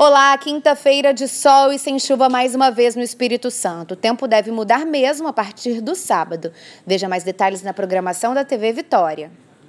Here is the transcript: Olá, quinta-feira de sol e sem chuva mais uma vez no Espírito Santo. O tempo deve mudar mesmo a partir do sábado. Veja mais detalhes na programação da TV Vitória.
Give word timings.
Olá, 0.00 0.38
quinta-feira 0.38 1.12
de 1.12 1.26
sol 1.26 1.72
e 1.72 1.78
sem 1.78 1.98
chuva 1.98 2.28
mais 2.28 2.54
uma 2.54 2.70
vez 2.70 2.94
no 2.94 3.02
Espírito 3.02 3.50
Santo. 3.50 3.94
O 3.94 3.96
tempo 3.96 4.28
deve 4.28 4.52
mudar 4.52 4.86
mesmo 4.86 5.26
a 5.26 5.32
partir 5.32 5.80
do 5.80 5.96
sábado. 5.96 6.52
Veja 6.86 7.08
mais 7.08 7.24
detalhes 7.24 7.62
na 7.64 7.74
programação 7.74 8.32
da 8.32 8.44
TV 8.44 8.72
Vitória. 8.72 9.28